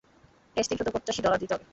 Cash 0.57 0.65
তিনশত 0.69 0.87
পঁচাশি 0.95 1.21
dollar 1.21 1.39
দিতে 1.41 1.53
হবে। 1.55 1.65